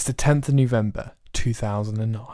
It's 0.00 0.06
the 0.06 0.14
10th 0.14 0.48
of 0.48 0.54
November 0.54 1.12
2009. 1.34 2.24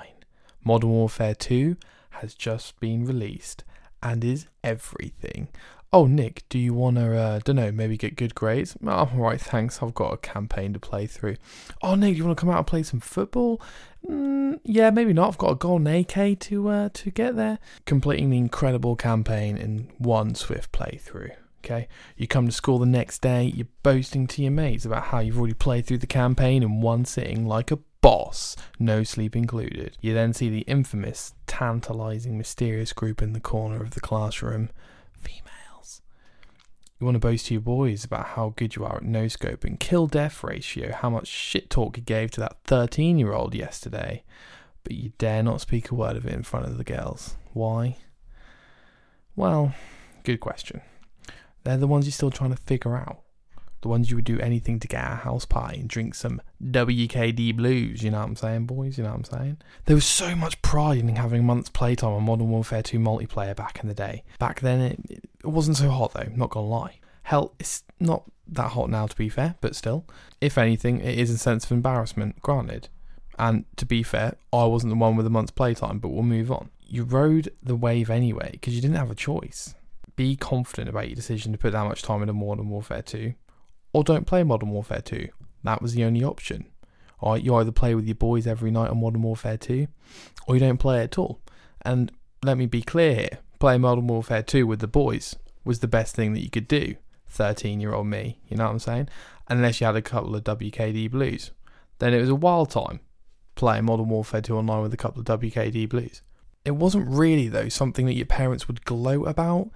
Modern 0.62 0.88
Warfare 0.88 1.34
2 1.34 1.76
has 2.10 2.32
just 2.32 2.78
been 2.78 3.04
released 3.04 3.64
and 4.00 4.22
is 4.22 4.46
everything. 4.62 5.48
Oh, 5.92 6.06
Nick, 6.06 6.44
do 6.48 6.60
you 6.60 6.72
want 6.74 6.94
to, 6.98 7.18
uh, 7.18 7.40
don't 7.42 7.56
know, 7.56 7.72
maybe 7.72 7.96
get 7.96 8.14
good 8.14 8.36
grades? 8.36 8.76
Oh, 8.86 9.08
I'm 9.10 9.18
alright, 9.18 9.40
thanks. 9.40 9.82
I've 9.82 9.94
got 9.94 10.12
a 10.12 10.16
campaign 10.16 10.74
to 10.74 10.78
play 10.78 11.08
through. 11.08 11.38
Oh, 11.82 11.96
Nick, 11.96 12.12
do 12.12 12.18
you 12.18 12.24
want 12.26 12.38
to 12.38 12.40
come 12.40 12.50
out 12.50 12.58
and 12.58 12.66
play 12.68 12.84
some 12.84 13.00
football? 13.00 13.60
Mm, 14.08 14.60
yeah, 14.62 14.90
maybe 14.90 15.12
not. 15.12 15.30
I've 15.30 15.38
got 15.38 15.50
a 15.50 15.56
golden 15.56 15.88
AK 15.88 16.38
to 16.38 16.68
uh, 16.68 16.88
to 16.92 17.10
get 17.10 17.34
there. 17.34 17.58
Completing 17.84 18.30
the 18.30 18.38
incredible 18.38 18.94
campaign 18.94 19.56
in 19.56 19.88
one 19.98 20.36
swift 20.36 20.70
playthrough. 20.70 21.32
Okay, 21.66 21.88
you 22.16 22.28
come 22.28 22.46
to 22.46 22.52
school 22.52 22.78
the 22.78 22.86
next 22.86 23.20
day, 23.20 23.42
you're 23.42 23.66
boasting 23.82 24.28
to 24.28 24.42
your 24.42 24.52
mates 24.52 24.84
about 24.84 25.06
how 25.06 25.18
you've 25.18 25.36
already 25.36 25.52
played 25.52 25.84
through 25.84 25.98
the 25.98 26.06
campaign 26.06 26.62
in 26.62 26.80
one 26.80 27.04
sitting 27.04 27.44
like 27.44 27.72
a 27.72 27.78
boss, 28.00 28.54
no 28.78 29.02
sleep 29.02 29.34
included. 29.34 29.98
You 30.00 30.14
then 30.14 30.32
see 30.32 30.48
the 30.48 30.60
infamous, 30.60 31.34
tantalizing, 31.48 32.38
mysterious 32.38 32.92
group 32.92 33.20
in 33.20 33.32
the 33.32 33.40
corner 33.40 33.82
of 33.82 33.94
the 33.94 34.00
classroom 34.00 34.70
females. 35.18 36.02
You 37.00 37.06
want 37.06 37.16
to 37.16 37.18
boast 37.18 37.46
to 37.46 37.54
your 37.54 37.62
boys 37.62 38.04
about 38.04 38.26
how 38.26 38.52
good 38.54 38.76
you 38.76 38.84
are 38.84 38.98
at 38.98 39.02
no 39.02 39.24
scoping, 39.24 39.80
kill 39.80 40.06
death 40.06 40.44
ratio, 40.44 40.92
how 40.92 41.10
much 41.10 41.26
shit 41.26 41.68
talk 41.68 41.96
you 41.96 42.02
gave 42.04 42.30
to 42.32 42.40
that 42.42 42.58
13 42.62 43.18
year 43.18 43.32
old 43.32 43.56
yesterday, 43.56 44.22
but 44.84 44.92
you 44.92 45.10
dare 45.18 45.42
not 45.42 45.60
speak 45.60 45.90
a 45.90 45.96
word 45.96 46.16
of 46.16 46.26
it 46.26 46.32
in 46.32 46.44
front 46.44 46.66
of 46.66 46.78
the 46.78 46.84
girls. 46.84 47.34
Why? 47.54 47.96
Well, 49.34 49.74
good 50.22 50.38
question. 50.38 50.80
They're 51.66 51.76
the 51.76 51.88
ones 51.88 52.06
you're 52.06 52.12
still 52.12 52.30
trying 52.30 52.54
to 52.54 52.62
figure 52.62 52.96
out. 52.96 53.22
The 53.80 53.88
ones 53.88 54.08
you 54.08 54.14
would 54.14 54.24
do 54.24 54.38
anything 54.38 54.78
to 54.78 54.86
get 54.86 55.02
a 55.04 55.16
house 55.16 55.44
party 55.44 55.80
and 55.80 55.88
drink 55.88 56.14
some 56.14 56.40
WKD 56.62 57.56
blues, 57.56 58.04
you 58.04 58.12
know 58.12 58.20
what 58.20 58.28
I'm 58.28 58.36
saying, 58.36 58.66
boys? 58.66 58.96
You 58.96 59.02
know 59.02 59.10
what 59.10 59.16
I'm 59.16 59.24
saying? 59.24 59.56
There 59.84 59.96
was 59.96 60.04
so 60.04 60.36
much 60.36 60.62
pride 60.62 61.00
in 61.00 61.16
having 61.16 61.44
month's 61.44 61.68
playtime 61.68 62.12
on 62.12 62.22
Modern 62.22 62.50
Warfare 62.50 62.84
2 62.84 63.00
multiplayer 63.00 63.56
back 63.56 63.80
in 63.82 63.88
the 63.88 63.94
day. 63.94 64.22
Back 64.38 64.60
then, 64.60 64.80
it, 64.80 65.00
it 65.10 65.46
wasn't 65.46 65.76
so 65.76 65.90
hot 65.90 66.14
though, 66.14 66.28
not 66.36 66.50
gonna 66.50 66.68
lie. 66.68 67.00
Hell, 67.24 67.52
it's 67.58 67.82
not 67.98 68.22
that 68.46 68.70
hot 68.70 68.88
now 68.88 69.08
to 69.08 69.16
be 69.16 69.28
fair, 69.28 69.56
but 69.60 69.74
still. 69.74 70.06
If 70.40 70.58
anything, 70.58 71.00
it 71.00 71.18
is 71.18 71.30
a 71.30 71.38
sense 71.38 71.64
of 71.64 71.72
embarrassment, 71.72 72.40
granted. 72.42 72.90
And 73.40 73.64
to 73.74 73.84
be 73.84 74.04
fair, 74.04 74.36
I 74.52 74.66
wasn't 74.66 74.92
the 74.92 74.98
one 74.98 75.16
with 75.16 75.26
a 75.26 75.30
month's 75.30 75.50
playtime, 75.50 75.98
but 75.98 76.10
we'll 76.10 76.22
move 76.22 76.52
on. 76.52 76.70
You 76.86 77.02
rode 77.02 77.52
the 77.60 77.74
wave 77.74 78.08
anyway 78.08 78.50
because 78.52 78.76
you 78.76 78.80
didn't 78.80 78.98
have 78.98 79.10
a 79.10 79.16
choice 79.16 79.74
be 80.16 80.34
confident 80.36 80.88
about 80.88 81.08
your 81.08 81.14
decision 81.14 81.52
to 81.52 81.58
put 81.58 81.72
that 81.72 81.84
much 81.84 82.02
time 82.02 82.22
into 82.22 82.32
Modern 82.32 82.68
Warfare 82.68 83.02
2, 83.02 83.34
or 83.92 84.02
don't 84.02 84.26
play 84.26 84.42
Modern 84.42 84.70
Warfare 84.70 85.02
2. 85.02 85.28
That 85.62 85.82
was 85.82 85.94
the 85.94 86.04
only 86.04 86.24
option. 86.24 86.66
Alright, 87.22 87.42
you 87.42 87.54
either 87.54 87.72
play 87.72 87.94
with 87.94 88.06
your 88.06 88.14
boys 88.14 88.46
every 88.46 88.70
night 88.70 88.90
on 88.90 89.00
Modern 89.00 89.22
Warfare 89.22 89.56
2, 89.56 89.86
or 90.46 90.54
you 90.54 90.60
don't 90.60 90.78
play 90.78 91.02
at 91.02 91.18
all. 91.18 91.40
And 91.82 92.12
let 92.42 92.58
me 92.58 92.66
be 92.66 92.82
clear 92.82 93.14
here 93.14 93.38
playing 93.58 93.82
Modern 93.82 94.06
Warfare 94.06 94.42
2 94.42 94.66
with 94.66 94.80
the 94.80 94.86
boys 94.86 95.36
was 95.64 95.80
the 95.80 95.88
best 95.88 96.14
thing 96.14 96.32
that 96.34 96.42
you 96.42 96.50
could 96.50 96.68
do. 96.68 96.96
13 97.28 97.80
year 97.80 97.92
old 97.92 98.06
me, 98.06 98.38
you 98.48 98.56
know 98.56 98.64
what 98.64 98.72
I'm 98.72 98.78
saying? 98.78 99.08
Unless 99.48 99.80
you 99.80 99.86
had 99.86 99.96
a 99.96 100.02
couple 100.02 100.34
of 100.34 100.44
WKD 100.44 101.10
blues. 101.10 101.50
Then 101.98 102.12
it 102.12 102.20
was 102.20 102.28
a 102.28 102.34
wild 102.34 102.70
time 102.70 103.00
playing 103.54 103.86
Modern 103.86 104.08
Warfare 104.08 104.42
2 104.42 104.56
online 104.56 104.82
with 104.82 104.94
a 104.94 104.98
couple 104.98 105.20
of 105.20 105.40
WKD 105.40 105.88
blues. 105.88 106.22
It 106.64 106.72
wasn't 106.72 107.08
really, 107.08 107.48
though, 107.48 107.68
something 107.68 108.06
that 108.06 108.14
your 108.14 108.26
parents 108.26 108.68
would 108.68 108.84
gloat 108.84 109.28
about 109.28 109.70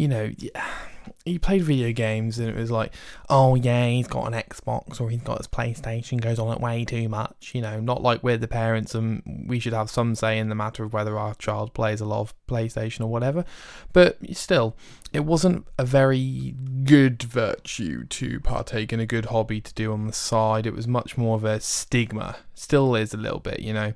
you 0.00 0.08
know, 0.08 0.30
he 1.24 1.38
played 1.38 1.62
video 1.62 1.92
games 1.92 2.38
and 2.38 2.48
it 2.48 2.56
was 2.56 2.70
like, 2.70 2.92
oh 3.28 3.54
yeah, 3.54 3.86
he's 3.86 4.06
got 4.06 4.26
an 4.26 4.32
Xbox 4.32 5.00
or 5.00 5.10
he's 5.10 5.20
got 5.20 5.38
his 5.38 5.46
PlayStation, 5.46 6.20
goes 6.20 6.38
on 6.38 6.52
it 6.52 6.60
way 6.60 6.84
too 6.84 7.08
much. 7.08 7.52
You 7.54 7.60
know, 7.60 7.80
not 7.80 8.02
like 8.02 8.22
we're 8.22 8.38
the 8.38 8.48
parents 8.48 8.94
and 8.94 9.44
we 9.46 9.60
should 9.60 9.72
have 9.72 9.90
some 9.90 10.14
say 10.14 10.38
in 10.38 10.48
the 10.48 10.54
matter 10.54 10.82
of 10.82 10.92
whether 10.92 11.18
our 11.18 11.34
child 11.34 11.74
plays 11.74 12.00
a 12.00 12.06
lot 12.06 12.20
of 12.20 12.34
PlayStation 12.46 13.00
or 13.02 13.08
whatever. 13.08 13.44
But 13.92 14.18
still, 14.34 14.76
it 15.12 15.24
wasn't 15.24 15.66
a 15.78 15.84
very 15.84 16.54
good 16.84 17.22
virtue 17.22 18.06
to 18.06 18.40
partake 18.40 18.92
in 18.92 19.00
a 19.00 19.06
good 19.06 19.26
hobby 19.26 19.60
to 19.60 19.74
do 19.74 19.92
on 19.92 20.06
the 20.06 20.12
side. 20.12 20.66
It 20.66 20.74
was 20.74 20.88
much 20.88 21.18
more 21.18 21.36
of 21.36 21.44
a 21.44 21.60
stigma. 21.60 22.36
Still 22.54 22.94
is 22.94 23.12
a 23.12 23.18
little 23.18 23.40
bit, 23.40 23.60
you 23.60 23.74
know. 23.74 23.92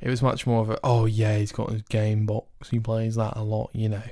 It 0.00 0.08
was 0.08 0.22
much 0.22 0.46
more 0.46 0.62
of 0.62 0.70
a, 0.70 0.78
oh 0.82 1.04
yeah, 1.04 1.36
he's 1.36 1.52
got 1.52 1.70
his 1.70 1.82
game 1.82 2.24
box, 2.24 2.70
he 2.70 2.80
plays 2.80 3.16
that 3.16 3.36
a 3.36 3.42
lot, 3.42 3.70
you 3.74 3.88
know. 3.88 4.02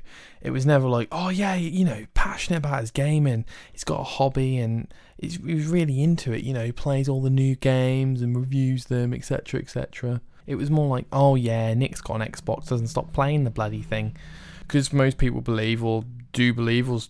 It 0.42 0.50
was 0.50 0.66
never 0.66 0.86
like, 0.86 1.08
oh 1.10 1.30
yeah, 1.30 1.54
you 1.54 1.84
know, 1.84 2.04
passionate 2.14 2.58
about 2.58 2.80
his 2.80 2.90
gaming, 2.90 3.46
he's 3.72 3.84
got 3.84 4.00
a 4.00 4.04
hobby 4.04 4.58
and 4.58 4.92
he 5.18 5.54
was 5.54 5.66
really 5.66 6.02
into 6.02 6.32
it, 6.32 6.44
you 6.44 6.52
know, 6.52 6.64
he 6.64 6.72
plays 6.72 7.08
all 7.08 7.22
the 7.22 7.30
new 7.30 7.56
games 7.56 8.20
and 8.20 8.36
reviews 8.36 8.86
them, 8.86 9.14
etc., 9.14 9.60
etc. 9.60 10.20
It 10.46 10.56
was 10.56 10.70
more 10.70 10.88
like, 10.88 11.06
oh 11.12 11.34
yeah, 11.34 11.72
Nick's 11.74 12.00
got 12.00 12.20
an 12.20 12.32
Xbox, 12.32 12.68
doesn't 12.68 12.88
stop 12.88 13.12
playing 13.12 13.44
the 13.44 13.50
bloody 13.50 13.82
thing. 13.82 14.16
Because 14.60 14.92
most 14.92 15.16
people 15.16 15.40
believe, 15.40 15.82
or 15.82 16.04
do 16.32 16.52
believe, 16.52 16.90
or 16.90 17.00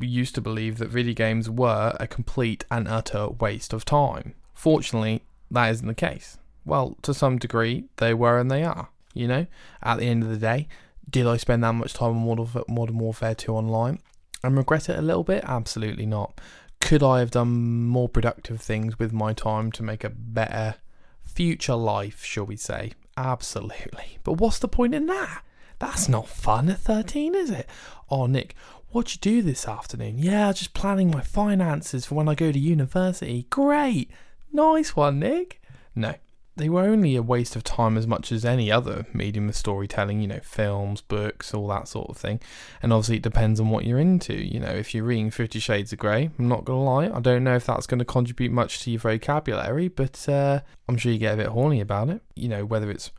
used 0.00 0.34
to 0.34 0.40
believe 0.40 0.78
that 0.78 0.88
video 0.88 1.14
games 1.14 1.48
were 1.50 1.94
a 2.00 2.06
complete 2.06 2.64
and 2.70 2.88
utter 2.88 3.28
waste 3.28 3.72
of 3.72 3.84
time. 3.84 4.34
Fortunately, 4.54 5.22
that 5.50 5.70
isn't 5.70 5.86
the 5.86 5.94
case. 5.94 6.38
Well, 6.64 6.96
to 7.02 7.12
some 7.12 7.38
degree, 7.38 7.84
they 7.96 8.14
were 8.14 8.38
and 8.38 8.50
they 8.50 8.62
are. 8.64 8.88
You 9.14 9.28
know, 9.28 9.46
at 9.82 9.98
the 9.98 10.06
end 10.06 10.22
of 10.22 10.30
the 10.30 10.38
day, 10.38 10.68
did 11.08 11.26
I 11.26 11.36
spend 11.36 11.62
that 11.64 11.74
much 11.74 11.92
time 11.92 12.26
on 12.26 12.48
Modern 12.68 12.98
Warfare 12.98 13.34
2 13.34 13.52
online 13.54 13.98
and 14.42 14.56
regret 14.56 14.88
it 14.88 14.98
a 14.98 15.02
little 15.02 15.24
bit? 15.24 15.44
Absolutely 15.46 16.06
not. 16.06 16.40
Could 16.80 17.02
I 17.02 17.18
have 17.18 17.30
done 17.30 17.84
more 17.86 18.08
productive 18.08 18.60
things 18.60 18.98
with 18.98 19.12
my 19.12 19.34
time 19.34 19.70
to 19.72 19.82
make 19.82 20.02
a 20.02 20.10
better 20.10 20.76
future 21.22 21.74
life, 21.74 22.24
shall 22.24 22.44
we 22.44 22.56
say? 22.56 22.92
Absolutely. 23.16 24.18
But 24.24 24.34
what's 24.34 24.58
the 24.58 24.68
point 24.68 24.94
in 24.94 25.06
that? 25.06 25.42
That's 25.78 26.08
not 26.08 26.28
fun 26.28 26.70
at 26.70 26.78
13, 26.78 27.34
is 27.34 27.50
it? 27.50 27.68
Oh, 28.10 28.26
Nick, 28.26 28.54
what'd 28.90 29.14
you 29.14 29.20
do 29.20 29.42
this 29.42 29.68
afternoon? 29.68 30.18
Yeah, 30.18 30.52
just 30.52 30.74
planning 30.74 31.10
my 31.10 31.20
finances 31.20 32.06
for 32.06 32.14
when 32.14 32.28
I 32.28 32.34
go 32.34 32.50
to 32.50 32.58
university. 32.58 33.46
Great. 33.50 34.10
Nice 34.52 34.96
one, 34.96 35.18
Nick. 35.18 35.60
No, 35.94 36.14
they 36.56 36.68
were 36.68 36.82
only 36.82 37.16
a 37.16 37.22
waste 37.22 37.56
of 37.56 37.64
time 37.64 37.96
as 37.96 38.06
much 38.06 38.30
as 38.30 38.44
any 38.44 38.70
other 38.70 39.06
medium 39.12 39.48
of 39.48 39.56
storytelling, 39.56 40.20
you 40.20 40.28
know, 40.28 40.40
films, 40.42 41.00
books, 41.00 41.54
all 41.54 41.66
that 41.68 41.88
sort 41.88 42.10
of 42.10 42.16
thing. 42.16 42.40
And 42.82 42.92
obviously, 42.92 43.16
it 43.16 43.22
depends 43.22 43.58
on 43.58 43.70
what 43.70 43.84
you're 43.84 43.98
into. 43.98 44.34
You 44.34 44.60
know, 44.60 44.70
if 44.70 44.94
you're 44.94 45.04
reading 45.04 45.30
Fifty 45.30 45.58
Shades 45.58 45.92
of 45.92 45.98
Grey, 45.98 46.30
I'm 46.38 46.48
not 46.48 46.64
going 46.64 46.78
to 46.78 46.84
lie, 46.84 47.16
I 47.16 47.20
don't 47.20 47.44
know 47.44 47.56
if 47.56 47.66
that's 47.66 47.86
going 47.86 48.00
to 48.00 48.04
contribute 48.04 48.52
much 48.52 48.82
to 48.84 48.90
your 48.90 49.00
vocabulary, 49.00 49.88
but 49.88 50.28
uh, 50.28 50.60
I'm 50.88 50.98
sure 50.98 51.10
you 51.10 51.18
get 51.18 51.34
a 51.34 51.38
bit 51.38 51.48
horny 51.48 51.80
about 51.80 52.10
it. 52.10 52.22
You 52.36 52.48
know, 52.48 52.64
whether 52.66 52.90
it's 52.90 53.10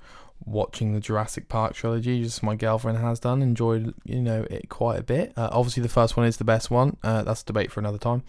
watching 0.45 0.93
the 0.93 0.99
Jurassic 0.99 1.49
Park 1.49 1.73
trilogy, 1.73 2.23
just 2.23 2.43
my 2.43 2.55
girlfriend 2.55 2.97
has 2.97 3.19
done. 3.19 3.41
Enjoyed, 3.41 3.93
you 4.03 4.21
know, 4.21 4.45
it 4.49 4.69
quite 4.69 4.99
a 4.99 5.03
bit. 5.03 5.33
Uh, 5.37 5.49
obviously, 5.51 5.83
the 5.83 5.89
first 5.89 6.17
one 6.17 6.25
is 6.25 6.37
the 6.37 6.43
best 6.43 6.69
one. 6.69 6.97
Uh, 7.03 7.23
that's 7.23 7.41
a 7.41 7.45
debate 7.45 7.71
for 7.71 7.79
another 7.79 7.97
time. 7.97 8.23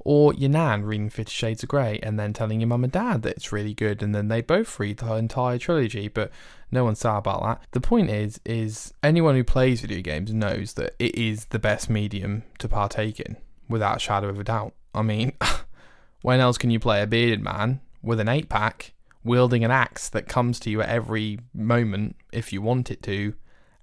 Or 0.00 0.34
your 0.34 0.50
nan 0.50 0.84
reading 0.84 1.10
Fifty 1.10 1.32
Shades 1.32 1.62
of 1.62 1.68
Grey 1.68 1.98
and 2.02 2.18
then 2.18 2.32
telling 2.32 2.60
your 2.60 2.68
mum 2.68 2.84
and 2.84 2.92
dad 2.92 3.22
that 3.22 3.36
it's 3.36 3.52
really 3.52 3.74
good, 3.74 4.02
and 4.02 4.14
then 4.14 4.28
they 4.28 4.40
both 4.40 4.78
read 4.78 4.98
the 4.98 5.14
entire 5.14 5.58
trilogy. 5.58 6.08
But 6.08 6.30
no 6.70 6.84
one's 6.84 7.00
sad 7.00 7.18
about 7.18 7.42
that. 7.42 7.62
The 7.72 7.80
point 7.80 8.10
is, 8.10 8.40
is 8.44 8.92
anyone 9.02 9.34
who 9.34 9.44
plays 9.44 9.80
video 9.80 10.02
games 10.02 10.32
knows 10.32 10.74
that 10.74 10.94
it 10.98 11.14
is 11.14 11.46
the 11.46 11.58
best 11.58 11.88
medium 11.88 12.44
to 12.58 12.68
partake 12.68 13.20
in, 13.20 13.36
without 13.68 13.96
a 13.96 14.00
shadow 14.00 14.28
of 14.28 14.38
a 14.38 14.44
doubt. 14.44 14.74
I 14.94 15.02
mean, 15.02 15.32
when 16.22 16.40
else 16.40 16.58
can 16.58 16.70
you 16.70 16.80
play 16.80 17.02
a 17.02 17.06
bearded 17.06 17.42
man 17.42 17.80
with 18.02 18.20
an 18.20 18.28
eight 18.28 18.48
pack? 18.48 18.92
Wielding 19.28 19.64
an 19.64 19.70
axe 19.70 20.08
that 20.08 20.26
comes 20.26 20.58
to 20.60 20.70
you 20.70 20.80
at 20.80 20.88
every 20.88 21.38
moment 21.54 22.16
if 22.32 22.52
you 22.52 22.62
want 22.62 22.90
it 22.90 23.02
to, 23.04 23.34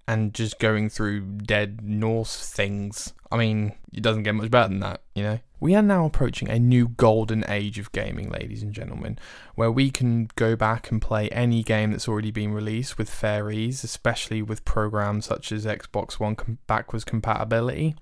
and 0.08 0.34
just 0.34 0.60
going 0.60 0.90
through 0.90 1.22
dead 1.22 1.82
Norse 1.82 2.50
things. 2.50 3.14
I 3.32 3.38
mean, 3.38 3.74
it 3.94 4.04
doesn't 4.04 4.24
get 4.24 4.36
much 4.36 4.52
better 4.52 4.70
than 4.70 4.82
that, 4.82 5.02
you 5.14 5.24
know? 5.24 5.40
We 5.60 5.74
are 5.74 5.82
now 5.82 6.06
approaching 6.06 6.50
a 6.50 6.60
new 6.60 6.90
golden 6.90 7.44
age 7.48 7.80
of 7.80 7.92
gaming, 7.92 8.30
ladies 8.30 8.62
and 8.62 8.74
gentlemen, 8.74 9.18
where 9.56 9.72
we 9.72 9.90
can 9.90 10.30
go 10.36 10.56
back 10.56 10.92
and 10.92 11.02
play 11.02 11.30
any 11.30 11.64
game 11.64 11.92
that's 11.92 12.08
already 12.08 12.30
been 12.32 12.54
released 12.54 12.98
with 12.98 13.10
fair 13.10 13.50
ease, 13.50 13.84
especially 13.84 14.42
with 14.42 14.66
programs 14.66 15.26
such 15.26 15.52
as 15.52 15.66
Xbox 15.66 16.20
One 16.20 16.36
backwards 16.68 17.06
compatibility. 17.06 17.96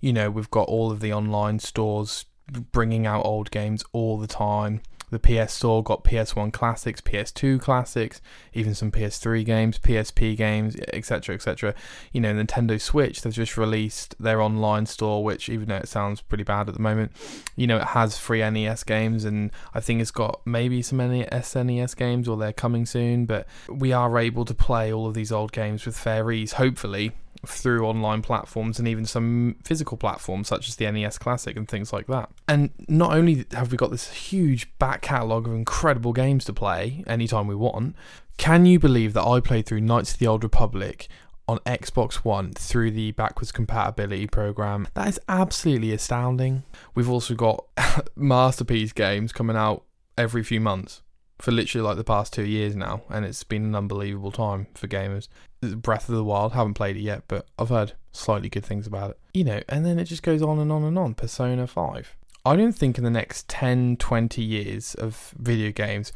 You 0.00 0.12
know, 0.12 0.30
we've 0.30 0.50
got 0.50 0.68
all 0.68 0.90
of 0.90 1.00
the 1.00 1.12
online 1.12 1.58
stores 1.58 2.24
bringing 2.72 3.06
out 3.06 3.24
old 3.24 3.50
games 3.50 3.84
all 3.92 4.18
the 4.18 4.26
time 4.26 4.80
the 5.10 5.18
PS 5.18 5.52
Store 5.52 5.82
got 5.82 6.04
PS1 6.04 6.52
classics, 6.52 7.00
PS2 7.00 7.60
classics, 7.60 8.20
even 8.52 8.74
some 8.74 8.90
PS3 8.90 9.44
games, 9.44 9.78
PSP 9.78 10.36
games, 10.36 10.76
etc., 10.92 11.34
etc. 11.34 11.74
You 12.12 12.20
know, 12.20 12.34
Nintendo 12.34 12.80
Switch, 12.80 13.22
they've 13.22 13.32
just 13.32 13.56
released 13.56 14.14
their 14.18 14.40
online 14.40 14.86
store, 14.86 15.22
which, 15.22 15.48
even 15.48 15.68
though 15.68 15.76
it 15.76 15.88
sounds 15.88 16.20
pretty 16.20 16.44
bad 16.44 16.68
at 16.68 16.74
the 16.74 16.82
moment, 16.82 17.12
you 17.54 17.66
know, 17.66 17.76
it 17.76 17.88
has 17.88 18.18
free 18.18 18.48
NES 18.48 18.82
games, 18.84 19.24
and 19.24 19.50
I 19.74 19.80
think 19.80 20.00
it's 20.00 20.10
got 20.10 20.40
maybe 20.44 20.82
some 20.82 20.98
SNES 20.98 21.96
games, 21.96 22.26
or 22.28 22.36
they're 22.36 22.52
coming 22.52 22.86
soon, 22.86 23.26
but 23.26 23.46
we 23.68 23.92
are 23.92 24.18
able 24.18 24.44
to 24.44 24.54
play 24.54 24.92
all 24.92 25.06
of 25.06 25.14
these 25.14 25.30
old 25.30 25.52
games 25.52 25.86
with 25.86 25.96
fair 25.96 26.30
ease, 26.32 26.54
hopefully 26.54 27.12
through 27.48 27.86
online 27.86 28.22
platforms 28.22 28.78
and 28.78 28.88
even 28.88 29.04
some 29.04 29.56
physical 29.64 29.96
platforms 29.96 30.48
such 30.48 30.68
as 30.68 30.76
the 30.76 30.90
NES 30.90 31.18
Classic 31.18 31.56
and 31.56 31.68
things 31.68 31.92
like 31.92 32.06
that. 32.06 32.30
And 32.48 32.70
not 32.88 33.12
only 33.12 33.46
have 33.52 33.70
we 33.70 33.76
got 33.76 33.90
this 33.90 34.10
huge 34.12 34.76
back 34.78 35.02
catalogue 35.02 35.46
of 35.46 35.54
incredible 35.54 36.12
games 36.12 36.44
to 36.46 36.52
play 36.52 37.04
anytime 37.06 37.46
we 37.46 37.54
want, 37.54 37.96
can 38.36 38.66
you 38.66 38.78
believe 38.78 39.12
that 39.14 39.24
I 39.24 39.40
played 39.40 39.66
through 39.66 39.80
Knights 39.80 40.12
of 40.12 40.18
the 40.18 40.26
Old 40.26 40.42
Republic 40.42 41.08
on 41.48 41.58
Xbox 41.60 42.16
One 42.16 42.52
through 42.52 42.90
the 42.90 43.12
backwards 43.12 43.52
compatibility 43.52 44.26
program? 44.26 44.88
That 44.94 45.08
is 45.08 45.20
absolutely 45.28 45.92
astounding. 45.92 46.64
We've 46.94 47.10
also 47.10 47.34
got 47.34 47.64
masterpiece 48.16 48.92
games 48.92 49.32
coming 49.32 49.56
out 49.56 49.84
every 50.18 50.42
few 50.42 50.60
months 50.60 51.02
for 51.38 51.52
literally 51.52 51.86
like 51.86 51.96
the 51.96 52.04
past 52.04 52.32
two 52.32 52.44
years 52.44 52.74
now, 52.74 53.02
and 53.08 53.24
it's 53.24 53.44
been 53.44 53.64
an 53.64 53.74
unbelievable 53.74 54.32
time 54.32 54.66
for 54.74 54.88
gamers. 54.88 55.28
Breath 55.60 56.08
of 56.08 56.14
the 56.14 56.24
Wild, 56.24 56.52
haven't 56.52 56.74
played 56.74 56.96
it 56.96 57.00
yet, 57.00 57.24
but 57.28 57.46
I've 57.58 57.68
heard 57.68 57.92
slightly 58.12 58.48
good 58.48 58.64
things 58.64 58.86
about 58.86 59.10
it. 59.10 59.18
You 59.34 59.44
know, 59.44 59.60
and 59.68 59.84
then 59.84 59.98
it 59.98 60.04
just 60.04 60.22
goes 60.22 60.42
on 60.42 60.58
and 60.58 60.72
on 60.72 60.84
and 60.84 60.98
on. 60.98 61.14
Persona 61.14 61.66
5. 61.66 62.16
I 62.44 62.56
don't 62.56 62.72
think 62.72 62.96
in 62.96 63.04
the 63.04 63.10
next 63.10 63.48
10, 63.48 63.96
20 63.96 64.42
years 64.42 64.94
of 64.94 65.34
video 65.38 65.72
games 65.72 66.12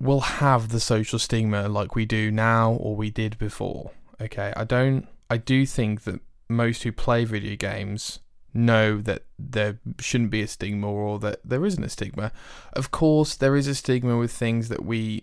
we'll 0.00 0.20
have 0.20 0.68
the 0.68 0.80
social 0.80 1.18
stigma 1.18 1.68
like 1.68 1.94
we 1.94 2.06
do 2.06 2.30
now 2.30 2.72
or 2.72 2.94
we 2.94 3.10
did 3.10 3.38
before. 3.38 3.90
Okay, 4.20 4.52
I 4.56 4.64
don't. 4.64 5.06
I 5.30 5.36
do 5.36 5.66
think 5.66 6.02
that 6.04 6.20
most 6.48 6.82
who 6.82 6.92
play 6.92 7.24
video 7.24 7.56
games 7.56 8.20
know 8.58 9.00
that 9.00 9.24
there 9.38 9.78
shouldn't 10.00 10.30
be 10.30 10.42
a 10.42 10.48
stigma 10.48 10.90
or 10.90 11.18
that 11.20 11.40
there 11.44 11.64
isn't 11.64 11.82
a 11.82 11.88
stigma. 11.88 12.32
Of 12.72 12.90
course, 12.90 13.34
there 13.34 13.56
is 13.56 13.66
a 13.66 13.74
stigma 13.74 14.16
with 14.16 14.32
things 14.32 14.68
that 14.68 14.84
we 14.84 15.22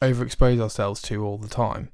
overexpose 0.00 0.60
ourselves 0.60 1.00
to 1.02 1.24
all 1.24 1.38
the 1.38 1.48
time. 1.48 1.90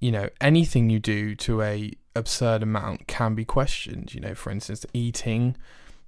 You 0.00 0.12
know, 0.12 0.28
anything 0.40 0.90
you 0.90 0.98
do 0.98 1.34
to 1.36 1.62
a 1.62 1.92
absurd 2.16 2.62
amount 2.62 3.06
can 3.06 3.34
be 3.34 3.44
questioned. 3.44 4.14
You 4.14 4.20
know, 4.20 4.34
for 4.34 4.50
instance, 4.50 4.84
eating. 4.92 5.56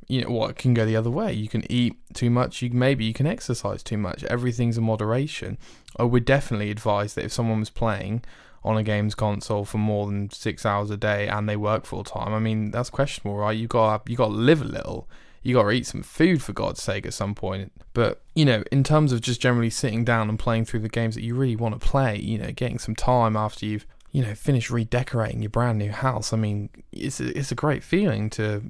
You 0.09 0.23
know 0.23 0.31
what 0.31 0.57
can 0.57 0.73
go 0.73 0.85
the 0.85 0.95
other 0.95 1.11
way. 1.11 1.33
You 1.33 1.49
can 1.49 1.71
eat 1.71 1.97
too 2.15 2.31
much. 2.31 2.63
You 2.63 2.71
maybe 2.71 3.05
you 3.05 3.13
can 3.13 3.27
exercise 3.27 3.83
too 3.83 3.97
much. 3.97 4.23
Everything's 4.25 4.79
in 4.79 4.85
moderation. 4.85 5.59
I 5.99 6.05
would 6.05 6.25
definitely 6.25 6.71
advise 6.71 7.15
that 7.15 7.25
if 7.25 7.33
someone 7.33 7.61
was 7.61 7.71
playing 7.71 8.23
on 8.67 8.77
a 8.77 8.83
games 8.83 9.15
console 9.15 9.65
for 9.65 9.79
more 9.79 10.07
than 10.07 10.29
six 10.31 10.67
hours 10.67 10.91
a 10.91 10.97
day 10.97 11.29
and 11.29 11.49
they 11.49 11.57
work 11.57 11.87
full 11.87 12.03
time. 12.03 12.35
I 12.35 12.41
mean, 12.41 12.73
that's 12.73 12.91
questionable, 12.91 13.37
right? 13.37 13.57
You 13.57 13.69
got 13.69 14.11
you 14.11 14.17
got 14.17 14.27
to 14.27 14.33
live 14.33 14.61
a 14.61 14.65
little. 14.65 15.09
You 15.43 15.55
got 15.55 15.63
to 15.63 15.71
eat 15.71 15.87
some 15.87 16.03
food 16.03 16.43
for 16.43 16.53
God's 16.53 16.83
sake 16.83 17.07
at 17.07 17.15
some 17.15 17.37
point. 17.37 17.71
But 17.95 18.23
you 18.35 18.45
know, 18.45 18.65
in 18.73 18.83
terms 18.83 19.13
of 19.13 19.21
just 19.21 19.41
generally 19.41 19.71
sitting 19.71 20.05
down 20.05 20.29
and 20.29 20.37
playing 20.37 20.65
through 20.65 20.81
the 20.81 20.89
games 20.89 21.15
that 21.15 21.23
you 21.23 21.37
really 21.37 21.55
want 21.55 21.81
to 21.81 21.87
play, 21.87 22.19
you 22.19 22.39
know, 22.39 22.51
getting 22.51 22.81
some 22.81 22.97
time 22.97 23.37
after 23.37 23.65
you've 23.65 23.87
you 24.11 24.23
know 24.23 24.35
finished 24.35 24.71
redecorating 24.71 25.43
your 25.43 25.51
brand 25.51 25.79
new 25.79 25.93
house. 25.93 26.33
I 26.33 26.37
mean, 26.37 26.71
it's 26.91 27.21
a, 27.21 27.39
it's 27.39 27.53
a 27.53 27.55
great 27.55 27.85
feeling 27.85 28.29
to 28.31 28.63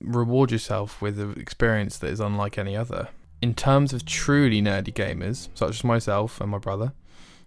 reward 0.00 0.50
yourself 0.50 1.00
with 1.00 1.20
an 1.20 1.38
experience 1.38 1.96
that 1.98 2.10
is 2.10 2.18
unlike 2.18 2.58
any 2.58 2.76
other. 2.76 3.08
In 3.40 3.54
terms 3.54 3.92
of 3.92 4.04
truly 4.04 4.60
nerdy 4.60 4.92
gamers, 4.92 5.48
such 5.54 5.70
as 5.70 5.84
myself 5.84 6.40
and 6.40 6.50
my 6.50 6.58
brother, 6.58 6.92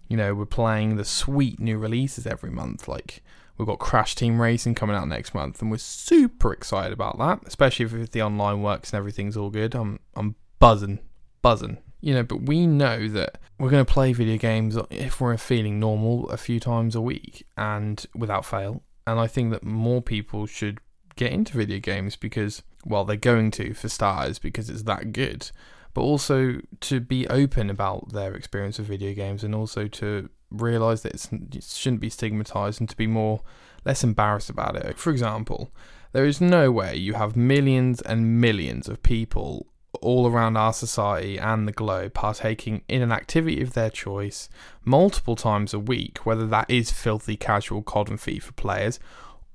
you 0.08 0.16
know, 0.16 0.34
we're 0.34 0.46
playing 0.46 0.96
the 0.96 1.04
sweet 1.04 1.60
new 1.60 1.78
releases 1.78 2.26
every 2.26 2.50
month. 2.50 2.88
Like 2.88 3.22
we've 3.56 3.68
got 3.68 3.78
Crash 3.78 4.14
Team 4.14 4.40
Racing 4.40 4.74
coming 4.74 4.96
out 4.96 5.08
next 5.08 5.34
month, 5.34 5.60
and 5.60 5.70
we're 5.70 5.78
super 5.78 6.52
excited 6.52 6.92
about 6.92 7.18
that. 7.18 7.40
Especially 7.46 7.84
if 7.84 8.10
the 8.10 8.22
online 8.22 8.62
works 8.62 8.90
and 8.90 8.98
everything's 8.98 9.36
all 9.36 9.50
good. 9.50 9.74
I'm 9.74 10.00
I'm 10.16 10.34
buzzing, 10.58 10.98
buzzing. 11.42 11.78
You 12.00 12.14
know, 12.14 12.22
but 12.22 12.42
we 12.42 12.66
know 12.66 13.08
that 13.08 13.38
we're 13.58 13.70
going 13.70 13.84
to 13.84 13.92
play 13.92 14.12
video 14.12 14.38
games 14.38 14.78
if 14.88 15.20
we're 15.20 15.36
feeling 15.36 15.80
normal 15.80 16.28
a 16.30 16.36
few 16.36 16.60
times 16.60 16.94
a 16.94 17.00
week 17.00 17.44
and 17.56 18.04
without 18.14 18.44
fail. 18.44 18.82
And 19.04 19.18
I 19.18 19.26
think 19.26 19.50
that 19.50 19.64
more 19.64 20.00
people 20.00 20.46
should 20.46 20.78
get 21.16 21.32
into 21.32 21.56
video 21.56 21.80
games 21.80 22.14
because, 22.14 22.62
well, 22.86 23.04
they're 23.04 23.16
going 23.16 23.50
to 23.52 23.74
for 23.74 23.88
starters 23.88 24.38
because 24.38 24.70
it's 24.70 24.84
that 24.84 25.12
good 25.12 25.50
but 25.98 26.04
also 26.04 26.60
to 26.78 27.00
be 27.00 27.26
open 27.26 27.68
about 27.68 28.12
their 28.12 28.32
experience 28.36 28.78
of 28.78 28.84
video 28.84 29.12
games 29.12 29.42
and 29.42 29.52
also 29.52 29.88
to 29.88 30.30
realize 30.48 31.02
that 31.02 31.12
it 31.32 31.64
shouldn't 31.64 32.00
be 32.00 32.08
stigmatized 32.08 32.78
and 32.78 32.88
to 32.88 32.96
be 32.96 33.08
more 33.08 33.40
less 33.84 34.04
embarrassed 34.04 34.48
about 34.48 34.76
it. 34.76 34.96
For 34.96 35.10
example, 35.10 35.72
there 36.12 36.24
is 36.24 36.40
no 36.40 36.70
way 36.70 36.94
you 36.94 37.14
have 37.14 37.34
millions 37.34 38.00
and 38.00 38.40
millions 38.40 38.88
of 38.88 39.02
people 39.02 39.66
all 40.00 40.28
around 40.28 40.56
our 40.56 40.72
society 40.72 41.36
and 41.36 41.66
the 41.66 41.72
globe 41.72 42.14
partaking 42.14 42.82
in 42.86 43.02
an 43.02 43.10
activity 43.10 43.60
of 43.60 43.72
their 43.72 43.90
choice 43.90 44.48
multiple 44.84 45.34
times 45.34 45.74
a 45.74 45.80
week, 45.80 46.24
whether 46.24 46.46
that 46.46 46.70
is 46.70 46.92
filthy 46.92 47.36
casual 47.36 47.82
COD 47.82 48.10
and 48.10 48.20
FIFA 48.20 48.54
players 48.54 49.00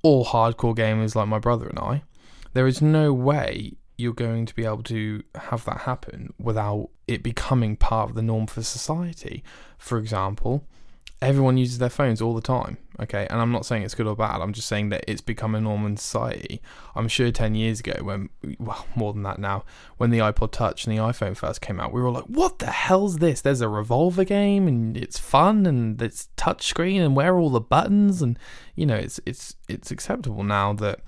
or 0.02 0.26
hardcore 0.26 0.76
gamers 0.76 1.14
like 1.14 1.26
my 1.26 1.38
brother 1.38 1.68
and 1.68 1.78
I. 1.78 2.02
There 2.52 2.66
is 2.66 2.82
no 2.82 3.14
way 3.14 3.78
you're 3.96 4.12
going 4.12 4.46
to 4.46 4.54
be 4.54 4.64
able 4.64 4.82
to 4.82 5.22
have 5.34 5.64
that 5.64 5.82
happen 5.82 6.32
without 6.38 6.90
it 7.06 7.22
becoming 7.22 7.76
part 7.76 8.10
of 8.10 8.16
the 8.16 8.22
norm 8.22 8.46
for 8.46 8.62
society. 8.62 9.44
For 9.78 9.98
example, 9.98 10.66
everyone 11.22 11.56
uses 11.56 11.78
their 11.78 11.90
phones 11.90 12.20
all 12.20 12.34
the 12.34 12.40
time, 12.40 12.76
okay? 13.00 13.26
And 13.30 13.40
I'm 13.40 13.52
not 13.52 13.64
saying 13.64 13.82
it's 13.82 13.94
good 13.94 14.06
or 14.06 14.16
bad, 14.16 14.40
I'm 14.40 14.52
just 14.52 14.68
saying 14.68 14.90
that 14.90 15.04
it's 15.08 15.20
become 15.20 15.54
a 15.54 15.60
norm 15.60 15.86
in 15.86 15.96
society. 15.96 16.60
I'm 16.94 17.08
sure 17.08 17.30
10 17.30 17.54
years 17.54 17.80
ago, 17.80 18.02
when, 18.02 18.28
well, 18.58 18.86
more 18.94 19.12
than 19.12 19.22
that 19.22 19.38
now, 19.38 19.64
when 19.96 20.10
the 20.10 20.18
iPod 20.18 20.52
Touch 20.52 20.86
and 20.86 20.96
the 20.96 21.00
iPhone 21.00 21.36
first 21.36 21.60
came 21.60 21.80
out, 21.80 21.92
we 21.92 22.00
were 22.00 22.08
all 22.08 22.14
like, 22.14 22.24
what 22.24 22.58
the 22.58 22.66
hell's 22.66 23.18
this? 23.18 23.40
There's 23.40 23.60
a 23.60 23.68
revolver 23.68 24.24
game 24.24 24.68
and 24.68 24.96
it's 24.96 25.18
fun 25.18 25.66
and 25.66 26.00
it's 26.02 26.28
touchscreen 26.36 27.00
and 27.00 27.16
where 27.16 27.34
are 27.34 27.38
all 27.38 27.50
the 27.50 27.60
buttons? 27.60 28.20
And, 28.20 28.38
you 28.74 28.86
know, 28.86 28.96
it's, 28.96 29.18
it's, 29.24 29.56
it's 29.68 29.90
acceptable 29.90 30.42
now 30.42 30.72
that 30.74 31.00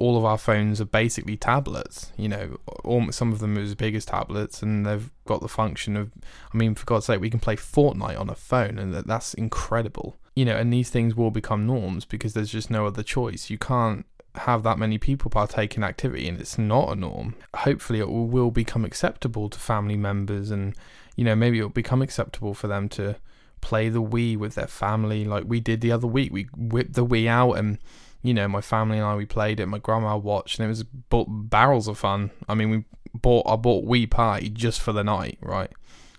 all 0.00 0.16
of 0.16 0.24
our 0.24 0.38
phones 0.38 0.80
are 0.80 0.86
basically 0.86 1.36
tablets. 1.36 2.10
You 2.16 2.30
know, 2.30 2.58
all, 2.84 3.12
some 3.12 3.32
of 3.32 3.38
them 3.38 3.56
are 3.56 3.60
as 3.60 3.74
big 3.74 3.94
as 3.94 4.06
tablets, 4.06 4.62
and 4.62 4.84
they've 4.84 5.10
got 5.26 5.42
the 5.42 5.48
function 5.48 5.96
of. 5.96 6.10
I 6.52 6.56
mean, 6.56 6.74
for 6.74 6.86
God's 6.86 7.06
sake, 7.06 7.20
we 7.20 7.30
can 7.30 7.38
play 7.38 7.54
Fortnite 7.54 8.18
on 8.18 8.30
a 8.30 8.34
phone, 8.34 8.78
and 8.78 8.94
that's 8.94 9.34
incredible. 9.34 10.16
You 10.34 10.46
know, 10.46 10.56
and 10.56 10.72
these 10.72 10.88
things 10.88 11.14
will 11.14 11.30
become 11.30 11.66
norms 11.66 12.06
because 12.06 12.32
there's 12.32 12.50
just 12.50 12.70
no 12.70 12.86
other 12.86 13.02
choice. 13.02 13.50
You 13.50 13.58
can't 13.58 14.06
have 14.36 14.62
that 14.62 14.78
many 14.78 14.96
people 14.96 15.30
partake 15.30 15.76
in 15.76 15.84
activity, 15.84 16.26
and 16.28 16.40
it's 16.40 16.56
not 16.56 16.92
a 16.92 16.96
norm. 16.96 17.34
Hopefully, 17.54 18.00
it 18.00 18.08
will 18.08 18.50
become 18.50 18.86
acceptable 18.86 19.50
to 19.50 19.58
family 19.58 19.98
members, 19.98 20.50
and 20.50 20.74
you 21.14 21.24
know, 21.24 21.36
maybe 21.36 21.58
it'll 21.58 21.68
become 21.68 22.00
acceptable 22.00 22.54
for 22.54 22.68
them 22.68 22.88
to 22.88 23.16
play 23.60 23.90
the 23.90 24.02
Wii 24.02 24.38
with 24.38 24.54
their 24.54 24.66
family, 24.66 25.26
like 25.26 25.44
we 25.46 25.60
did 25.60 25.82
the 25.82 25.92
other 25.92 26.06
week. 26.06 26.32
We 26.32 26.44
whipped 26.56 26.94
the 26.94 27.04
Wii 27.04 27.26
out 27.26 27.52
and 27.52 27.76
you 28.22 28.34
know, 28.34 28.48
my 28.48 28.60
family 28.60 28.98
and 28.98 29.06
I 29.06 29.14
we 29.16 29.26
played 29.26 29.60
it. 29.60 29.66
My 29.66 29.78
grandma 29.78 30.16
watched, 30.16 30.58
and 30.58 30.66
it 30.66 30.68
was 30.68 30.84
barrels 31.28 31.88
of 31.88 31.98
fun. 31.98 32.30
I 32.48 32.54
mean, 32.54 32.70
we 32.70 32.84
bought 33.14 33.46
I 33.48 33.56
bought 33.56 33.86
Wii 33.86 34.10
Party 34.10 34.48
just 34.50 34.80
for 34.80 34.92
the 34.92 35.04
night, 35.04 35.38
right? 35.40 35.70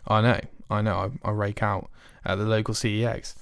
I 0.08 0.22
know, 0.22 0.40
I 0.70 0.82
know. 0.82 1.12
I, 1.24 1.30
I 1.30 1.32
rake 1.32 1.62
out 1.62 1.90
at 2.26 2.36
the 2.36 2.46
local 2.46 2.74
CEX, 2.74 3.36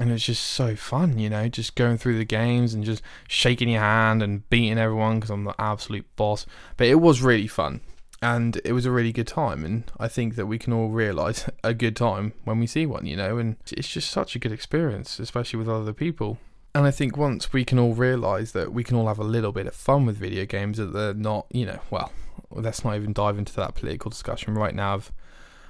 and 0.00 0.10
it's 0.10 0.24
just 0.24 0.42
so 0.42 0.76
fun, 0.76 1.18
you 1.18 1.28
know, 1.28 1.48
just 1.48 1.74
going 1.74 1.98
through 1.98 2.18
the 2.18 2.24
games 2.24 2.74
and 2.74 2.84
just 2.84 3.02
shaking 3.28 3.68
your 3.68 3.80
hand 3.80 4.22
and 4.22 4.48
beating 4.48 4.78
everyone 4.78 5.16
because 5.16 5.30
I'm 5.30 5.44
the 5.44 5.54
absolute 5.58 6.06
boss. 6.16 6.46
But 6.76 6.86
it 6.86 6.96
was 6.96 7.20
really 7.20 7.48
fun, 7.48 7.80
and 8.22 8.60
it 8.64 8.72
was 8.72 8.86
a 8.86 8.90
really 8.90 9.12
good 9.12 9.26
time. 9.26 9.64
And 9.64 9.84
I 9.98 10.08
think 10.08 10.36
that 10.36 10.46
we 10.46 10.58
can 10.58 10.72
all 10.72 10.88
realise 10.88 11.48
a 11.64 11.74
good 11.74 11.96
time 11.96 12.32
when 12.44 12.60
we 12.60 12.66
see 12.66 12.86
one, 12.86 13.04
you 13.04 13.16
know, 13.16 13.36
and 13.36 13.56
it's 13.70 13.88
just 13.88 14.10
such 14.10 14.34
a 14.34 14.38
good 14.38 14.52
experience, 14.52 15.18
especially 15.18 15.58
with 15.58 15.68
other 15.68 15.92
people. 15.92 16.38
And 16.76 16.84
I 16.84 16.90
think 16.90 17.16
once 17.16 17.54
we 17.54 17.64
can 17.64 17.78
all 17.78 17.94
realise 17.94 18.52
that 18.52 18.70
we 18.70 18.84
can 18.84 18.98
all 18.98 19.06
have 19.06 19.18
a 19.18 19.24
little 19.24 19.50
bit 19.50 19.66
of 19.66 19.74
fun 19.74 20.04
with 20.04 20.18
video 20.18 20.44
games, 20.44 20.76
that 20.76 20.92
they're 20.92 21.14
not, 21.14 21.46
you 21.50 21.64
know, 21.64 21.80
well, 21.88 22.12
let's 22.50 22.84
not 22.84 22.96
even 22.96 23.14
dive 23.14 23.38
into 23.38 23.54
that 23.54 23.74
political 23.74 24.10
discussion 24.10 24.52
right 24.56 24.74
now 24.74 24.92
of 24.92 25.10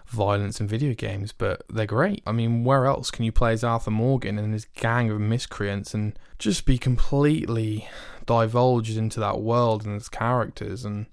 violence 0.09 0.61
in 0.61 0.67
video 0.67 0.95
games, 0.95 1.31
but 1.31 1.63
they're 1.69 1.87
great. 1.87 2.25
I 2.27 2.33
mean, 2.33 2.65
where 2.65 2.87
else 2.87 3.13
can 3.13 3.25
you 3.25 3.31
play 3.31 3.53
as 3.53 3.63
Arthur 3.63 3.93
Morgan 3.93 4.37
and 4.37 4.53
his 4.53 4.65
gang 4.65 5.09
of 5.09 5.21
miscreants 5.21 5.95
and 5.95 6.19
just 6.41 6.67
be 6.67 6.77
completely 6.77 7.89
divulged 8.27 8.97
into 8.97 9.21
that 9.21 9.41
world 9.41 9.87
and 9.87 9.95
its 9.95 10.09
characters 10.09 10.85
and 10.85 11.07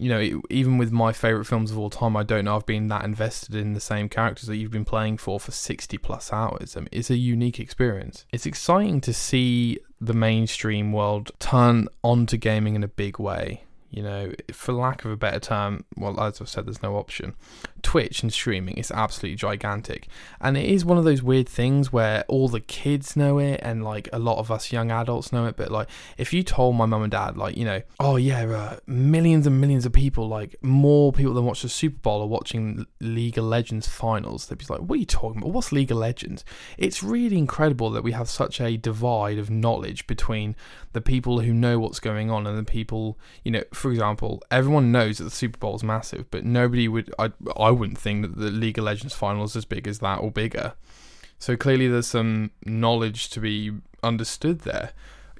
you 0.00 0.08
know, 0.08 0.40
even 0.48 0.78
with 0.78 0.90
my 0.90 1.12
favorite 1.12 1.44
films 1.44 1.70
of 1.70 1.78
all 1.78 1.90
time, 1.90 2.16
I 2.16 2.22
don't 2.22 2.46
know 2.46 2.56
I've 2.56 2.64
been 2.64 2.88
that 2.88 3.04
invested 3.04 3.54
in 3.54 3.74
the 3.74 3.80
same 3.80 4.08
characters 4.08 4.46
that 4.46 4.56
you've 4.56 4.70
been 4.70 4.86
playing 4.86 5.18
for 5.18 5.38
for 5.38 5.52
60 5.52 5.98
plus 5.98 6.32
hours. 6.32 6.74
I 6.74 6.80
mean, 6.80 6.88
it's 6.90 7.10
a 7.10 7.16
unique 7.16 7.60
experience. 7.60 8.24
It's 8.32 8.46
exciting 8.46 9.02
to 9.02 9.12
see 9.12 9.78
the 10.00 10.14
mainstream 10.14 10.92
world 10.92 11.32
turn 11.38 11.86
onto 12.02 12.38
gaming 12.38 12.76
in 12.76 12.82
a 12.82 12.88
big 12.88 13.18
way. 13.18 13.64
You 13.90 14.02
know, 14.02 14.32
for 14.52 14.72
lack 14.72 15.04
of 15.04 15.10
a 15.10 15.16
better 15.16 15.40
term, 15.40 15.84
well, 15.96 16.18
as 16.18 16.40
I've 16.40 16.48
said, 16.48 16.66
there's 16.66 16.82
no 16.82 16.96
option 16.96 17.34
Twitch 17.82 18.22
and 18.22 18.32
streaming 18.32 18.76
is 18.76 18.90
absolutely 18.90 19.36
gigantic. 19.36 20.08
And 20.40 20.56
it 20.56 20.64
is 20.64 20.84
one 20.84 20.98
of 20.98 21.04
those 21.04 21.22
weird 21.22 21.48
things 21.48 21.92
where 21.92 22.24
all 22.28 22.48
the 22.48 22.60
kids 22.60 23.16
know 23.16 23.38
it 23.38 23.60
and 23.62 23.84
like 23.84 24.08
a 24.12 24.18
lot 24.18 24.38
of 24.38 24.50
us 24.50 24.72
young 24.72 24.90
adults 24.90 25.32
know 25.32 25.46
it. 25.46 25.56
But 25.56 25.70
like, 25.70 25.88
if 26.18 26.32
you 26.32 26.42
told 26.42 26.76
my 26.76 26.86
mum 26.86 27.02
and 27.02 27.10
dad, 27.10 27.36
like, 27.36 27.56
you 27.56 27.64
know, 27.64 27.82
oh 27.98 28.16
yeah, 28.16 28.44
uh, 28.44 28.76
millions 28.86 29.46
and 29.46 29.60
millions 29.60 29.86
of 29.86 29.92
people, 29.92 30.28
like 30.28 30.56
more 30.62 31.12
people 31.12 31.34
than 31.34 31.44
watch 31.44 31.62
the 31.62 31.68
Super 31.68 31.98
Bowl 31.98 32.22
are 32.22 32.26
watching 32.26 32.86
League 33.00 33.38
of 33.38 33.44
Legends 33.44 33.88
finals, 33.88 34.46
they'd 34.46 34.58
be 34.58 34.66
like, 34.68 34.80
what 34.80 34.96
are 34.96 35.00
you 35.00 35.06
talking 35.06 35.40
about? 35.40 35.52
What's 35.52 35.72
League 35.72 35.90
of 35.90 35.98
Legends? 35.98 36.44
It's 36.78 37.02
really 37.02 37.38
incredible 37.38 37.90
that 37.90 38.02
we 38.02 38.12
have 38.12 38.28
such 38.28 38.60
a 38.60 38.76
divide 38.76 39.38
of 39.38 39.50
knowledge 39.50 40.06
between 40.06 40.56
the 40.92 41.00
people 41.00 41.40
who 41.40 41.52
know 41.52 41.78
what's 41.78 42.00
going 42.00 42.30
on 42.30 42.46
and 42.46 42.58
the 42.58 42.64
people, 42.64 43.18
you 43.44 43.50
know, 43.52 43.62
for 43.72 43.90
example, 43.90 44.42
everyone 44.50 44.90
knows 44.90 45.18
that 45.18 45.24
the 45.24 45.30
Super 45.30 45.58
Bowl 45.58 45.76
is 45.76 45.84
massive, 45.84 46.30
but 46.30 46.44
nobody 46.44 46.88
would, 46.88 47.12
I, 47.18 47.32
I 47.56 47.69
wouldn't 47.70 47.98
think 47.98 48.22
that 48.22 48.36
the 48.36 48.50
League 48.50 48.78
of 48.78 48.84
Legends 48.84 49.14
final 49.14 49.44
is 49.44 49.56
as 49.56 49.64
big 49.64 49.86
as 49.86 50.00
that 50.00 50.18
or 50.18 50.30
bigger. 50.30 50.74
So 51.38 51.56
clearly, 51.56 51.88
there's 51.88 52.06
some 52.06 52.50
knowledge 52.64 53.30
to 53.30 53.40
be 53.40 53.72
understood 54.02 54.60
there. 54.60 54.92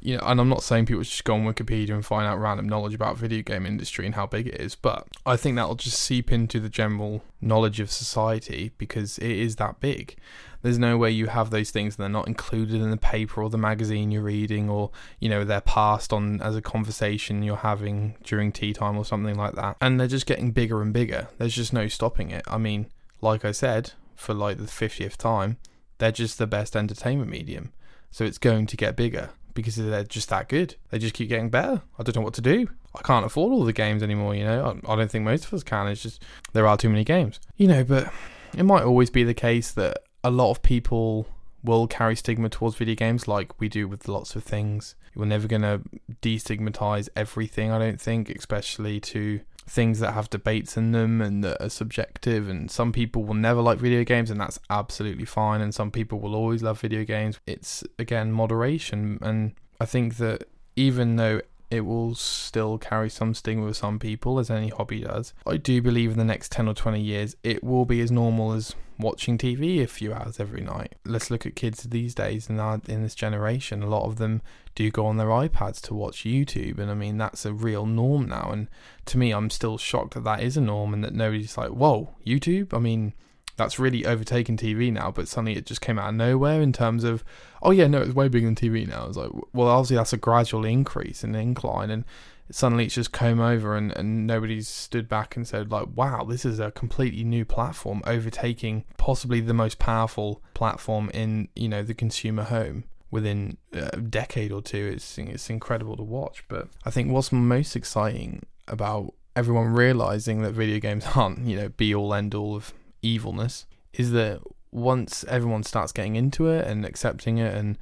You 0.02 0.16
know, 0.16 0.24
and 0.24 0.40
I'm 0.40 0.48
not 0.48 0.62
saying 0.62 0.86
people 0.86 1.02
should 1.02 1.10
just 1.10 1.24
go 1.24 1.34
on 1.34 1.44
Wikipedia 1.44 1.90
and 1.90 2.04
find 2.04 2.26
out 2.26 2.40
random 2.40 2.66
knowledge 2.66 2.94
about 2.94 3.18
video 3.18 3.42
game 3.42 3.66
industry 3.66 4.06
and 4.06 4.14
how 4.14 4.26
big 4.26 4.46
it 4.46 4.58
is, 4.58 4.74
but 4.74 5.06
I 5.26 5.36
think 5.36 5.56
that'll 5.56 5.74
just 5.74 5.98
seep 6.00 6.32
into 6.32 6.58
the 6.58 6.70
general 6.70 7.22
knowledge 7.42 7.80
of 7.80 7.90
society 7.90 8.72
because 8.78 9.18
it 9.18 9.30
is 9.30 9.56
that 9.56 9.78
big. 9.78 10.16
There's 10.62 10.78
no 10.78 10.98
way 10.98 11.10
you 11.10 11.26
have 11.26 11.50
those 11.50 11.70
things 11.70 11.96
and 11.96 12.02
they're 12.02 12.08
not 12.08 12.26
included 12.28 12.80
in 12.80 12.90
the 12.90 12.96
paper 12.96 13.42
or 13.42 13.50
the 13.50 13.58
magazine 13.58 14.10
you're 14.10 14.22
reading, 14.22 14.68
or 14.68 14.90
you 15.18 15.28
know 15.28 15.44
they're 15.44 15.60
passed 15.60 16.12
on 16.12 16.40
as 16.42 16.56
a 16.56 16.62
conversation 16.62 17.42
you're 17.42 17.56
having 17.56 18.16
during 18.24 18.52
tea 18.52 18.72
time 18.72 18.96
or 18.96 19.04
something 19.04 19.36
like 19.36 19.54
that. 19.54 19.76
And 19.80 19.98
they're 19.98 20.06
just 20.06 20.26
getting 20.26 20.50
bigger 20.50 20.82
and 20.82 20.92
bigger. 20.92 21.28
There's 21.38 21.54
just 21.54 21.72
no 21.72 21.88
stopping 21.88 22.30
it. 22.30 22.44
I 22.46 22.58
mean, 22.58 22.86
like 23.20 23.44
I 23.44 23.52
said, 23.52 23.92
for 24.14 24.34
like 24.34 24.58
the 24.58 24.64
50th 24.64 25.16
time, 25.16 25.56
they're 25.98 26.12
just 26.12 26.38
the 26.38 26.46
best 26.46 26.76
entertainment 26.76 27.30
medium. 27.30 27.72
So 28.10 28.24
it's 28.24 28.38
going 28.38 28.66
to 28.66 28.76
get 28.76 28.96
bigger 28.96 29.30
because 29.54 29.76
they're 29.76 30.04
just 30.04 30.28
that 30.28 30.48
good. 30.48 30.76
They 30.90 30.98
just 30.98 31.14
keep 31.14 31.28
getting 31.28 31.50
better. 31.50 31.82
I 31.98 32.02
don't 32.02 32.16
know 32.16 32.22
what 32.22 32.34
to 32.34 32.40
do. 32.40 32.68
I 32.94 33.02
can't 33.02 33.24
afford 33.24 33.52
all 33.52 33.64
the 33.64 33.72
games 33.72 34.02
anymore, 34.02 34.34
you 34.34 34.44
know. 34.44 34.80
I, 34.86 34.92
I 34.92 34.96
don't 34.96 35.10
think 35.10 35.24
most 35.24 35.44
of 35.44 35.54
us 35.54 35.62
can. 35.62 35.86
It's 35.88 36.02
just 36.02 36.22
there 36.52 36.66
are 36.66 36.76
too 36.76 36.88
many 36.88 37.04
games. 37.04 37.40
You 37.56 37.68
know, 37.68 37.84
but 37.84 38.12
it 38.56 38.64
might 38.64 38.82
always 38.82 39.10
be 39.10 39.24
the 39.24 39.34
case 39.34 39.70
that 39.72 39.98
a 40.22 40.30
lot 40.30 40.50
of 40.50 40.62
people 40.62 41.26
will 41.62 41.86
carry 41.86 42.16
stigma 42.16 42.48
towards 42.48 42.76
video 42.76 42.94
games 42.94 43.28
like 43.28 43.60
we 43.60 43.68
do 43.68 43.86
with 43.86 44.08
lots 44.08 44.34
of 44.34 44.42
things. 44.42 44.94
We're 45.14 45.26
never 45.26 45.48
going 45.48 45.62
to 45.62 45.82
destigmatize 46.22 47.08
everything, 47.16 47.70
I 47.70 47.78
don't 47.78 48.00
think, 48.00 48.30
especially 48.30 49.00
to 49.00 49.40
things 49.66 50.00
that 50.00 50.12
have 50.12 50.30
debates 50.30 50.76
in 50.76 50.92
them 50.92 51.20
and 51.20 51.44
that 51.44 51.62
are 51.62 51.68
subjective. 51.68 52.48
And 52.48 52.70
some 52.70 52.92
people 52.92 53.24
will 53.24 53.34
never 53.34 53.60
like 53.60 53.78
video 53.78 54.04
games 54.04 54.30
and 54.30 54.40
that's 54.40 54.58
absolutely 54.70 55.26
fine. 55.26 55.60
And 55.60 55.74
some 55.74 55.90
people 55.90 56.18
will 56.18 56.34
always 56.34 56.62
love 56.62 56.80
video 56.80 57.04
games. 57.04 57.38
It's 57.46 57.84
again 57.98 58.32
moderation. 58.32 59.18
And 59.22 59.54
i 59.80 59.86
think 59.86 60.16
that 60.16 60.44
even 60.76 61.16
though 61.16 61.40
it 61.70 61.80
will 61.82 62.14
still 62.14 62.78
carry 62.78 63.08
some 63.08 63.34
stigma 63.34 63.64
with 63.64 63.76
some 63.76 63.98
people 63.98 64.38
as 64.38 64.50
any 64.50 64.68
hobby 64.68 65.00
does 65.00 65.32
i 65.46 65.56
do 65.56 65.80
believe 65.80 66.10
in 66.12 66.18
the 66.18 66.24
next 66.24 66.50
10 66.52 66.68
or 66.68 66.74
20 66.74 67.00
years 67.00 67.36
it 67.42 67.62
will 67.62 67.84
be 67.84 68.00
as 68.00 68.10
normal 68.10 68.52
as 68.52 68.74
watching 69.00 69.38
TV 69.38 69.82
a 69.82 69.86
few 69.86 70.12
hours 70.12 70.38
every 70.38 70.60
night. 70.60 70.94
Let's 71.04 71.30
look 71.30 71.46
at 71.46 71.56
kids 71.56 71.84
these 71.84 72.14
days 72.14 72.48
in 72.48 72.60
in 72.86 73.02
this 73.02 73.14
generation. 73.14 73.82
A 73.82 73.88
lot 73.88 74.06
of 74.06 74.16
them 74.16 74.42
do 74.74 74.90
go 74.90 75.06
on 75.06 75.16
their 75.16 75.28
iPads 75.28 75.80
to 75.82 75.94
watch 75.94 76.24
YouTube, 76.24 76.78
and 76.78 76.90
I 76.90 76.94
mean 76.94 77.16
that's 77.16 77.44
a 77.44 77.52
real 77.52 77.86
norm 77.86 78.28
now. 78.28 78.50
And 78.52 78.68
to 79.06 79.18
me, 79.18 79.32
I'm 79.32 79.50
still 79.50 79.78
shocked 79.78 80.14
that 80.14 80.24
that 80.24 80.42
is 80.42 80.56
a 80.56 80.60
norm 80.60 80.94
and 80.94 81.02
that 81.02 81.14
nobody's 81.14 81.56
like, 81.56 81.70
"Whoa, 81.70 82.14
YouTube!" 82.24 82.74
I 82.74 82.78
mean, 82.78 83.14
that's 83.56 83.78
really 83.78 84.06
overtaken 84.06 84.56
TV 84.56 84.92
now. 84.92 85.10
But 85.10 85.28
suddenly 85.28 85.56
it 85.56 85.66
just 85.66 85.80
came 85.80 85.98
out 85.98 86.10
of 86.10 86.14
nowhere 86.14 86.60
in 86.60 86.72
terms 86.72 87.04
of, 87.04 87.24
oh 87.62 87.70
yeah, 87.70 87.86
no, 87.86 88.00
it's 88.00 88.14
way 88.14 88.28
bigger 88.28 88.46
than 88.46 88.54
TV 88.54 88.88
now. 88.88 89.06
It's 89.06 89.16
like, 89.16 89.30
well, 89.52 89.68
obviously 89.68 89.96
that's 89.96 90.12
a 90.12 90.18
gradual 90.18 90.64
increase 90.64 91.22
and 91.24 91.34
incline, 91.36 91.90
and 91.90 92.04
suddenly 92.50 92.84
it's 92.84 92.94
just 92.94 93.12
come 93.12 93.40
over 93.40 93.76
and, 93.76 93.92
and 93.92 94.26
nobody's 94.26 94.68
stood 94.68 95.08
back 95.08 95.36
and 95.36 95.46
said 95.46 95.70
like 95.70 95.86
wow 95.94 96.24
this 96.24 96.44
is 96.44 96.58
a 96.58 96.70
completely 96.72 97.24
new 97.24 97.44
platform 97.44 98.02
overtaking 98.06 98.84
possibly 98.96 99.40
the 99.40 99.54
most 99.54 99.78
powerful 99.78 100.42
platform 100.54 101.10
in 101.14 101.48
you 101.54 101.68
know 101.68 101.82
the 101.82 101.94
consumer 101.94 102.42
home 102.42 102.84
within 103.10 103.56
a 103.72 103.96
decade 103.98 104.52
or 104.52 104.62
two 104.62 104.90
it's 104.94 105.18
it's 105.18 105.50
incredible 105.50 105.96
to 105.96 106.02
watch 106.02 106.44
but 106.48 106.68
i 106.84 106.90
think 106.90 107.10
what's 107.10 107.32
most 107.32 107.76
exciting 107.76 108.42
about 108.68 109.14
everyone 109.34 109.68
realizing 109.68 110.42
that 110.42 110.52
video 110.52 110.78
games 110.78 111.04
aren't 111.14 111.38
you 111.46 111.56
know 111.56 111.68
be 111.70 111.94
all 111.94 112.12
end 112.14 112.34
all 112.34 112.56
of 112.56 112.72
evilness 113.02 113.66
is 113.92 114.12
that 114.12 114.40
once 114.72 115.24
everyone 115.24 115.62
starts 115.62 115.92
getting 115.92 116.16
into 116.16 116.46
it 116.46 116.66
and 116.66 116.84
accepting 116.84 117.38
it 117.38 117.54
and 117.54 117.76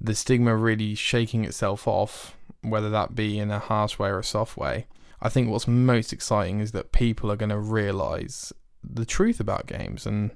the 0.00 0.14
stigma 0.14 0.56
really 0.56 0.94
shaking 0.94 1.44
itself 1.44 1.86
off 1.86 2.34
whether 2.62 2.90
that 2.90 3.14
be 3.14 3.38
in 3.38 3.50
a 3.50 3.58
harsh 3.58 3.98
way 3.98 4.08
or 4.08 4.20
a 4.20 4.24
soft 4.24 4.56
way. 4.56 4.86
I 5.20 5.28
think 5.28 5.48
what's 5.48 5.68
most 5.68 6.12
exciting 6.12 6.60
is 6.60 6.72
that 6.72 6.92
people 6.92 7.30
are 7.30 7.36
going 7.36 7.50
to 7.50 7.58
realize 7.58 8.52
the 8.82 9.04
truth 9.04 9.38
about 9.38 9.66
games, 9.66 10.06
and 10.06 10.30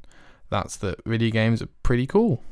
that's 0.50 0.76
that 0.76 1.04
video 1.04 1.30
games 1.30 1.62
are 1.62 1.68
pretty 1.82 2.06
cool. 2.06 2.42